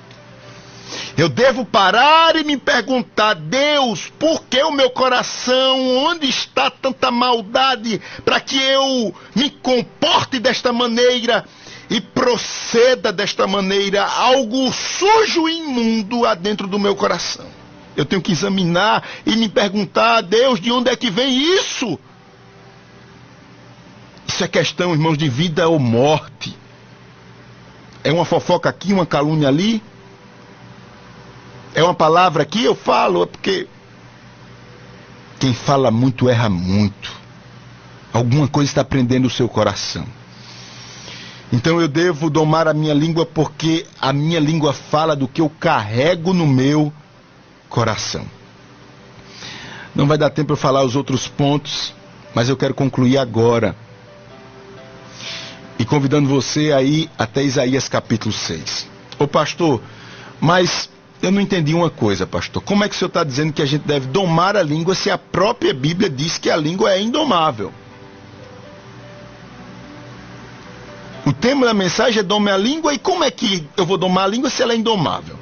Eu 1.18 1.30
devo 1.30 1.66
parar 1.66 2.36
e 2.36 2.44
me 2.44 2.58
perguntar, 2.58 3.36
Deus, 3.36 4.12
por 4.20 4.44
que 4.46 4.62
o 4.64 4.72
meu 4.72 4.90
coração, 4.90 5.98
onde 6.06 6.28
está 6.28 6.70
tanta 6.70 7.10
maldade 7.10 8.02
para 8.24 8.40
que 8.40 8.58
eu 8.58 9.14
me 9.34 9.50
comporte 9.50 10.40
desta 10.40 10.72
maneira 10.74 11.46
e 11.90 12.02
proceda 12.02 13.12
desta 13.12 13.48
maneira, 13.48 14.04
algo 14.04 14.72
sujo 14.74 15.48
e 15.48 15.60
imundo 15.60 16.26
há 16.26 16.36
dentro 16.36 16.68
do 16.68 16.80
meu 16.80 16.96
coração? 16.96 17.48
Eu 17.96 18.06
tenho 18.06 18.22
que 18.22 18.34
examinar 18.34 19.04
e 19.26 19.36
me 19.38 19.48
perguntar, 19.48 20.22
Deus, 20.22 20.60
de 20.60 20.72
onde 20.72 20.90
é 20.90 20.96
que 20.96 21.10
vem 21.10 21.56
isso? 21.56 21.98
Isso 24.36 24.44
é 24.44 24.50
questão, 24.50 24.92
irmãos, 24.92 25.18
de 25.18 25.30
vida 25.30 25.66
ou 25.70 25.80
morte. 25.80 26.54
É 28.04 28.12
uma 28.12 28.26
fofoca 28.26 28.68
aqui, 28.68 28.92
uma 28.92 29.06
calúnia 29.06 29.48
ali. 29.48 29.82
É 31.74 31.82
uma 31.82 31.94
palavra 31.94 32.44
aqui, 32.44 32.62
eu 32.62 32.76
falo, 32.76 33.24
é 33.24 33.26
porque 33.28 33.66
quem 35.40 35.54
fala 35.54 35.90
muito 35.90 36.28
erra 36.28 36.50
muito. 36.50 37.14
Alguma 38.12 38.46
coisa 38.46 38.70
está 38.70 38.84
prendendo 38.84 39.28
o 39.28 39.30
seu 39.30 39.48
coração. 39.48 40.06
Então 41.50 41.80
eu 41.80 41.88
devo 41.88 42.30
domar 42.30 42.68
a 42.68 42.74
minha 42.74 42.94
língua 42.94 43.26
porque 43.26 43.88
a 44.02 44.12
minha 44.12 44.42
língua 44.42 44.74
fala 44.74 45.16
do 45.16 45.30
que 45.30 45.40
eu 45.40 45.50
carrego 45.50 46.34
no 46.34 46.46
meu 46.46 46.92
coração. 47.70 48.26
Não 49.96 50.06
vai 50.06 50.18
dar 50.18 50.30
tempo 50.30 50.48
para 50.48 50.58
falar 50.58 50.84
os 50.84 50.94
outros 50.94 51.26
pontos, 51.26 51.94
mas 52.34 52.50
eu 52.50 52.58
quero 52.58 52.74
concluir 52.74 53.18
agora 53.18 53.85
e 55.78 55.86
convidando 55.86 56.28
você 56.28 56.72
aí 56.72 57.10
até 57.18 57.44
Isaías 57.44 57.90
capítulo 57.90 58.34
6. 58.34 58.88
Ô 59.20 59.28
pastor, 59.28 59.82
mas 60.40 60.90
eu 61.22 61.32
não 61.32 61.42
entendi 61.42 61.74
uma 61.74 61.90
coisa, 61.90 62.28
pastor. 62.28 62.62
Como 62.62 62.84
é 62.84 62.90
que 62.90 62.96
o 62.96 62.98
senhor 62.98 63.10
está 63.10 63.24
dizendo 63.24 63.54
que 63.54 63.62
a 63.62 63.66
gente 63.66 63.86
deve 63.86 64.08
domar 64.08 64.56
a 64.56 64.64
língua 64.64 64.96
se 64.96 65.10
a 65.10 65.18
própria 65.18 65.74
Bíblia 65.74 66.10
diz 66.10 66.38
que 66.38 66.50
a 66.50 66.58
língua 66.58 66.92
é 66.92 67.02
indomável? 67.02 67.74
O 71.26 71.34
tema 71.34 71.66
da 71.66 71.74
mensagem 71.74 72.20
é 72.20 72.24
dome 72.24 72.52
a 72.52 72.58
língua 72.58 72.94
e 72.94 73.00
como 73.00 73.24
é 73.24 73.32
que 73.32 73.68
eu 73.76 73.86
vou 73.86 73.98
domar 73.98 74.26
a 74.26 74.28
língua 74.28 74.50
se 74.50 74.62
ela 74.62 74.74
é 74.74 74.76
indomável? 74.76 75.38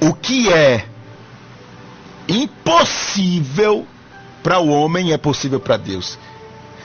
O 0.00 0.14
que 0.14 0.50
é 0.50 0.86
impossível 2.26 3.86
para 4.42 4.58
o 4.58 4.68
homem 4.68 5.12
é 5.12 5.18
possível 5.18 5.60
para 5.60 5.76
Deus. 5.76 6.18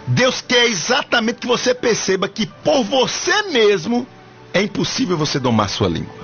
Deus 0.08 0.42
quer 0.42 0.66
exatamente 0.66 1.40
que 1.40 1.48
você 1.48 1.74
perceba 1.74 2.28
que 2.28 2.46
por 2.46 2.84
você 2.84 3.44
mesmo 3.44 4.06
é 4.54 4.62
impossível 4.62 5.18
você 5.18 5.40
domar 5.40 5.70
sua 5.70 5.88
língua. 5.88 6.24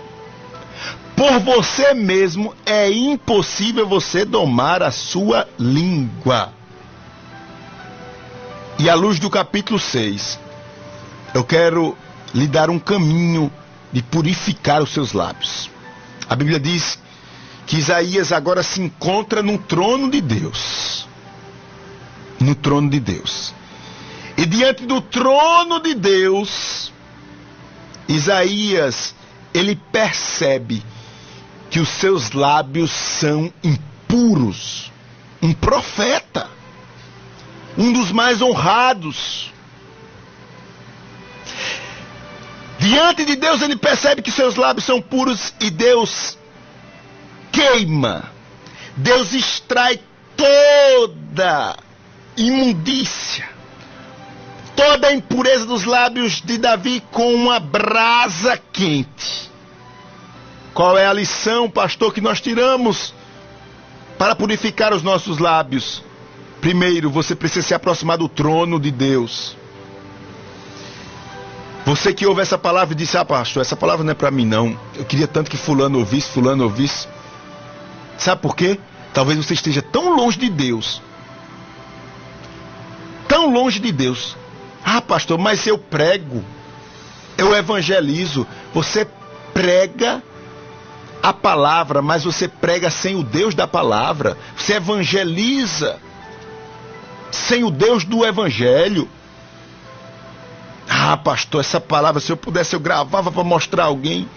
Por 1.15 1.39
você 1.39 1.93
mesmo 1.93 2.53
é 2.65 2.89
impossível 2.89 3.87
você 3.87 4.23
domar 4.23 4.83
a 4.83 4.91
sua 4.91 5.47
língua. 5.57 6.53
E 8.77 8.89
à 8.89 8.95
luz 8.95 9.19
do 9.19 9.29
capítulo 9.29 9.77
6, 9.77 10.39
eu 11.33 11.43
quero 11.43 11.97
lhe 12.33 12.47
dar 12.47 12.69
um 12.69 12.79
caminho 12.79 13.51
de 13.91 14.01
purificar 14.01 14.81
os 14.81 14.91
seus 14.91 15.13
lábios. 15.13 15.69
A 16.29 16.35
Bíblia 16.35 16.59
diz 16.59 16.99
que 17.65 17.77
Isaías 17.77 18.31
agora 18.31 18.63
se 18.63 18.81
encontra 18.81 19.43
no 19.43 19.57
trono 19.57 20.09
de 20.09 20.21
Deus. 20.21 21.07
No 22.39 22.55
trono 22.55 22.89
de 22.89 22.99
Deus. 22.99 23.53
E 24.39 24.45
diante 24.45 24.86
do 24.86 25.02
trono 25.02 25.82
de 25.82 25.93
Deus, 25.93 26.93
Isaías, 28.08 29.13
ele 29.54 29.75
percebe 29.75 30.82
que 31.69 31.78
os 31.78 31.89
seus 31.89 32.32
lábios 32.32 32.89
são 32.89 33.52
impuros. 33.62 34.93
Um 35.41 35.52
profeta, 35.52 36.49
um 37.78 37.91
dos 37.91 38.13
mais 38.13 38.41
honrados. 38.41 39.52
Diante 42.80 43.25
de 43.25 43.36
Deus, 43.36 43.62
ele 43.62 43.75
percebe 43.75 44.21
que 44.21 44.32
seus 44.32 44.56
lábios 44.56 44.86
são 44.86 45.02
puros 45.02 45.54
e 45.60 45.69
Deus 45.69 46.38
queima. 47.52 48.32
Deus 48.95 49.34
extrai 49.34 49.99
toda 50.38 51.75
imundícia 52.38 53.58
toda 54.79 55.09
a 55.09 55.13
impureza 55.13 55.65
dos 55.65 55.83
lábios 55.83 56.41
de 56.41 56.57
Davi 56.57 57.03
com 57.11 57.33
uma 57.33 57.59
brasa 57.59 58.57
quente. 58.71 59.51
Qual 60.73 60.97
é 60.97 61.05
a 61.05 61.11
lição, 61.11 61.69
pastor, 61.69 62.13
que 62.13 62.21
nós 62.21 62.39
tiramos 62.39 63.13
para 64.17 64.33
purificar 64.35 64.93
os 64.93 65.03
nossos 65.03 65.37
lábios? 65.37 66.01
Primeiro, 66.61 67.09
você 67.09 67.35
precisa 67.35 67.67
se 67.67 67.73
aproximar 67.73 68.17
do 68.17 68.29
trono 68.29 68.79
de 68.79 68.89
Deus. 68.89 69.57
Você 71.85 72.13
que 72.13 72.25
ouve 72.25 72.41
essa 72.41 72.57
palavra 72.57 72.93
e 72.93 72.97
disse: 72.97 73.17
Ah, 73.17 73.25
pastor, 73.25 73.61
essa 73.61 73.75
palavra 73.75 74.05
não 74.05 74.11
é 74.11 74.15
para 74.15 74.31
mim, 74.31 74.45
não. 74.45 74.79
Eu 74.95 75.03
queria 75.03 75.27
tanto 75.27 75.51
que 75.51 75.57
Fulano 75.57 75.99
ouvisse, 75.99 76.29
Fulano 76.29 76.63
ouvisse. 76.63 77.05
Sabe 78.17 78.41
por 78.41 78.55
quê? 78.55 78.79
Talvez 79.13 79.37
você 79.37 79.55
esteja 79.55 79.81
tão 79.81 80.15
longe 80.15 80.39
de 80.39 80.49
Deus. 80.49 81.01
Tão 83.27 83.51
longe 83.51 83.79
de 83.79 83.91
Deus. 83.91 84.37
Ah, 84.83 85.01
pastor, 85.01 85.37
mas 85.37 85.65
eu 85.67 85.77
prego. 85.77 86.43
Eu 87.37 87.55
evangelizo. 87.55 88.45
Você 88.73 89.07
prega 89.53 90.21
a 91.21 91.33
palavra, 91.33 92.01
mas 92.01 92.23
você 92.23 92.47
prega 92.47 92.89
sem 92.89 93.15
o 93.15 93.23
Deus 93.23 93.53
da 93.53 93.67
palavra. 93.67 94.37
Você 94.55 94.73
evangeliza 94.73 95.99
sem 97.31 97.63
o 97.63 97.69
Deus 97.69 98.03
do 98.03 98.25
evangelho. 98.25 99.07
Ah, 100.89 101.15
pastor, 101.17 101.61
essa 101.61 101.79
palavra, 101.79 102.19
se 102.19 102.31
eu 102.31 102.37
pudesse, 102.37 102.75
eu 102.75 102.79
gravava 102.79 103.31
para 103.31 103.43
mostrar 103.43 103.83
a 103.83 103.87
alguém. 103.87 104.27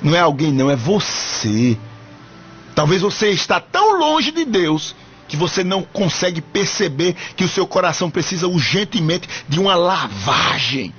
Não 0.00 0.14
é 0.14 0.20
alguém, 0.20 0.52
não, 0.52 0.70
é 0.70 0.76
você. 0.76 1.76
Talvez 2.74 3.02
você 3.02 3.30
está 3.30 3.58
tão 3.58 3.98
longe 3.98 4.30
de 4.30 4.44
Deus 4.44 4.94
que 5.28 5.36
você 5.36 5.62
não 5.62 5.82
consegue 5.82 6.40
perceber 6.40 7.14
que 7.36 7.44
o 7.44 7.48
seu 7.48 7.66
coração 7.66 8.10
precisa 8.10 8.48
urgentemente 8.48 9.28
de 9.46 9.60
uma 9.60 9.76
lavagem. 9.76 10.92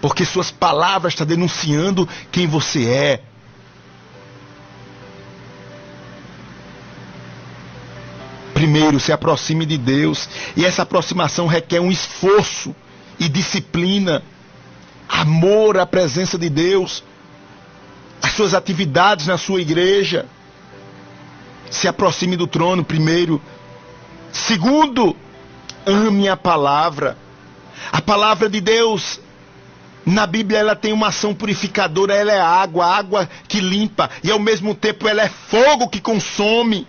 Porque 0.00 0.24
suas 0.24 0.50
palavras 0.50 1.14
estão 1.14 1.26
denunciando 1.26 2.06
quem 2.30 2.46
você 2.46 2.86
é. 2.86 3.22
Primeiro, 8.52 9.00
se 9.00 9.12
aproxime 9.12 9.64
de 9.66 9.78
Deus. 9.78 10.28
E 10.54 10.64
essa 10.64 10.82
aproximação 10.82 11.46
requer 11.46 11.80
um 11.80 11.90
esforço 11.90 12.74
e 13.18 13.28
disciplina, 13.28 14.22
amor 15.08 15.78
à 15.78 15.86
presença 15.86 16.38
de 16.38 16.50
Deus, 16.50 17.02
as 18.22 18.32
suas 18.32 18.54
atividades 18.54 19.26
na 19.26 19.38
sua 19.38 19.60
igreja. 19.60 20.26
Se 21.70 21.88
aproxime 21.88 22.36
do 22.36 22.46
trono, 22.46 22.84
primeiro. 22.84 23.40
Segundo, 24.32 25.16
ame 25.86 26.28
a 26.28 26.36
palavra. 26.36 27.16
A 27.92 28.00
palavra 28.00 28.48
de 28.48 28.60
Deus 28.60 29.20
na 30.04 30.26
Bíblia 30.26 30.58
ela 30.58 30.76
tem 30.76 30.92
uma 30.92 31.08
ação 31.08 31.34
purificadora, 31.34 32.14
ela 32.14 32.32
é 32.32 32.40
água, 32.40 32.86
água 32.86 33.28
que 33.48 33.60
limpa, 33.60 34.10
e 34.22 34.30
ao 34.30 34.38
mesmo 34.38 34.74
tempo 34.74 35.08
ela 35.08 35.22
é 35.22 35.28
fogo 35.28 35.88
que 35.88 36.00
consome. 36.00 36.86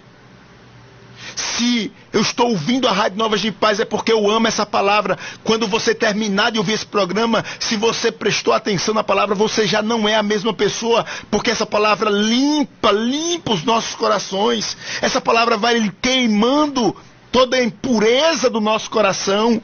Se 1.35 1.91
eu 2.15 2.21
estou 2.21 2.51
ouvindo 2.51 2.88
a 2.88 2.93
Rádio 2.93 3.17
Novas 3.17 3.41
de 3.41 3.51
Paz 3.51 3.78
é 3.78 3.84
porque 3.84 4.10
eu 4.10 4.32
amo 4.32 4.47
essa 4.47 4.65
palavra. 4.65 5.17
Quando 5.43 5.67
você 5.67 5.93
terminar 5.93 6.49
de 6.49 6.58
ouvir 6.58 6.71
esse 6.71 6.86
programa, 6.86 7.43
se 7.60 7.75
você 7.75 8.10
prestou 8.10 8.54
atenção 8.54 8.93
na 8.93 9.04
palavra, 9.04 9.36
você 9.36 9.67
já 9.67 9.82
não 9.82 10.08
é 10.08 10.15
a 10.15 10.23
mesma 10.23 10.54
pessoa, 10.54 11.06
porque 11.30 11.51
essa 11.51 11.65
palavra 11.65 12.10
limpa, 12.10 12.89
limpa 12.89 13.51
os 13.51 13.65
nossos 13.65 13.95
corações. 13.95 14.78
Essa 15.01 15.19
palavra 15.19 15.58
vai 15.58 15.91
queimando 16.01 16.95
toda 17.34 17.58
a 17.58 17.63
impureza 17.65 18.49
do 18.49 18.62
nosso 18.62 18.89
coração. 18.89 19.62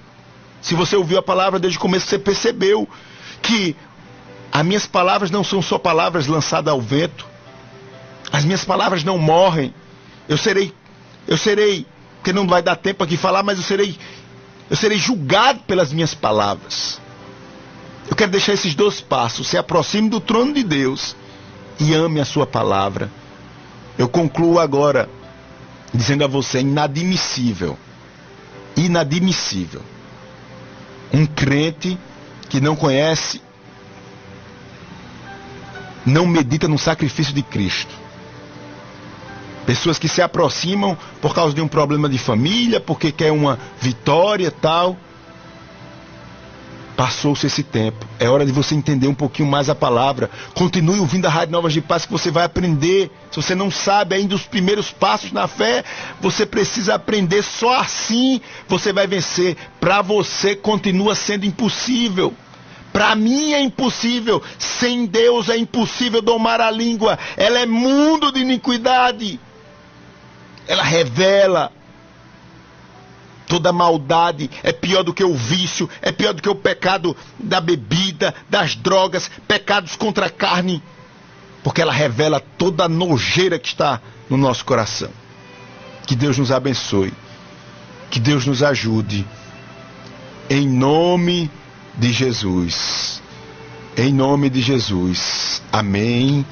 Se 0.62 0.76
você 0.76 0.98
ouviu 0.98 1.20
a 1.20 1.24
palavra 1.24 1.58
desde 1.58 1.78
o 1.78 1.82
começo, 1.82 2.08
você 2.08 2.20
percebeu 2.20 2.86
que 3.42 3.78
as 4.52 4.66
minhas 4.66 4.86
palavras 4.86 5.32
não 5.32 5.42
são 5.42 5.62
só 5.62 5.78
palavras 5.78 6.28
lançadas 6.28 6.70
ao 6.70 6.82
vento. 6.82 7.26
As 8.30 8.44
minhas 8.44 8.66
palavras 8.66 9.06
não 9.06 9.18
morrem. 9.18 9.74
Eu 10.28 10.38
serei 10.38 10.74
eu 11.28 11.38
serei, 11.38 11.86
porque 12.22 12.32
não 12.32 12.46
vai 12.46 12.62
dar 12.62 12.76
tempo 12.76 13.04
aqui 13.04 13.18
falar, 13.18 13.42
mas 13.42 13.58
eu 13.58 13.64
serei, 13.64 13.98
eu 14.70 14.78
serei 14.78 15.00
julgado 15.00 15.62
pelas 15.62 15.92
minhas 15.92 16.14
palavras. 16.14 17.02
Eu 18.08 18.16
quero 18.16 18.30
deixar 18.30 18.54
esses 18.54 18.76
dois 18.76 19.02
passos. 19.02 19.48
Se 19.48 19.58
aproxime 19.58 20.08
do 20.08 20.20
trono 20.20 20.54
de 20.54 20.64
Deus 20.64 21.16
e 21.80 21.96
ame 21.96 22.22
a 22.22 22.26
sua 22.26 22.46
palavra. 22.46 23.10
Eu 23.98 24.08
concluo 24.08 24.60
agora 24.60 25.10
dizendo 25.92 26.24
a 26.24 26.28
você: 26.28 26.60
é 26.60 26.62
inadmissível, 26.62 27.76
inadmissível, 28.78 29.82
um 31.12 31.26
crente 31.26 31.98
que 32.50 32.62
não 32.62 32.76
conhece, 32.76 33.42
não 36.06 36.28
medita 36.28 36.68
no 36.68 36.78
sacrifício 36.78 37.34
de 37.34 37.42
Cristo 37.42 38.01
Pessoas 39.66 40.00
que 40.00 40.08
se 40.08 40.22
aproximam 40.22 40.98
por 41.22 41.34
causa 41.34 41.54
de 41.54 41.62
um 41.62 41.68
problema 41.68 42.10
de 42.10 42.18
família, 42.18 42.80
porque 42.80 43.12
quer 43.12 43.32
uma 43.32 43.60
vitória 43.80 44.50
tal. 44.50 44.98
Passou-se 46.96 47.48
esse 47.48 47.64
tempo. 47.64 48.06
É 48.20 48.30
hora 48.30 48.46
de 48.46 48.52
você 48.52 48.76
entender 48.76 49.08
um 49.08 49.14
pouquinho 49.14 49.50
mais 49.50 49.70
a 49.70 49.76
palavra. 49.76 50.30
Continue 50.54 51.00
ouvindo 51.00 51.26
a 51.26 51.30
Rádio 51.30 51.54
Novas 51.54 51.74
de 51.74 51.82
Paz 51.82 52.06
que 52.06 52.12
você 52.12 52.30
vai 52.30 52.44
aprender. 52.44 53.10
Se 53.32 53.42
você 53.42 53.56
não 53.56 53.72
sabe 53.72 54.16
ainda 54.16 54.36
os 54.36 54.44
primeiros 54.44 54.92
passos 54.92 55.32
na 55.32 55.48
fé, 55.48 55.84
você 56.20 56.46
precisa 56.46 56.96
aprender. 56.96 57.44
Só 57.44 57.80
assim 57.80 58.42
você 58.68 58.92
vai 58.92 59.08
vencer. 59.08 59.58
Para 59.80 60.02
você 60.02 60.56
continua 60.56 61.16
sendo 61.16 61.46
impossível. 61.46 62.34
Para 62.92 63.16
mim 63.16 63.54
é 63.54 63.62
impossível. 63.62 64.42
Sem 64.60 65.06
Deus 65.06 65.50
é 65.50 65.58
impossível 65.58 66.22
domar 66.22 66.62
a 66.62 66.70
língua. 66.70 67.18
Ela 67.38 67.60
é 67.60 67.66
mundo 67.66 68.32
de 68.32 68.42
iniquidade 68.42 69.40
ela 70.68 70.84
revela 70.84 71.72
toda 73.48 73.74
maldade, 73.74 74.50
é 74.64 74.72
pior 74.72 75.04
do 75.04 75.14
que 75.14 75.24
o 75.24 75.36
vício, 75.36 75.90
é 76.02 76.12
pior 76.12 76.34
do 76.34 76.42
que 76.42 76.50
o 76.50 76.56
pecado 76.56 77.16
da 77.38 77.60
bebida, 77.60 78.34
das 78.50 78.76
drogas, 78.76 79.30
pecados 79.48 79.96
contra 79.96 80.28
a 80.28 80.30
carne, 80.30 80.82
porque 81.62 81.82
ela 81.82 81.92
revela 81.92 82.40
toda 82.40 82.86
a 82.86 82.90
nojeira 82.90 83.60
que 83.60 83.68
está 83.68 84.00
no 84.30 84.38
nosso 84.38 84.64
coração. 84.64 85.10
Que 86.08 86.16
Deus 86.16 86.38
nos 86.38 86.52
abençoe, 86.52 87.14
que 88.10 88.20
Deus 88.20 88.46
nos 88.46 88.64
ajude, 88.64 89.28
em 90.50 90.68
nome 90.68 91.52
de 91.98 92.12
Jesus. 92.12 93.22
Em 93.98 94.14
nome 94.14 94.50
de 94.50 94.62
Jesus. 94.62 95.62
Amém 95.72 96.46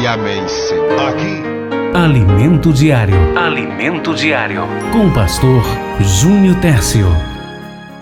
e 0.00 0.06
amém, 0.06 0.48
Senhor. 0.48 1.08
Aqui 1.08 1.61
Alimento 2.02 2.72
Diário. 2.72 3.38
Alimento 3.38 4.12
Diário. 4.12 4.62
Com 4.90 5.06
o 5.06 5.14
pastor 5.14 5.62
Júnior 6.00 6.56
Tércio. 6.56 7.31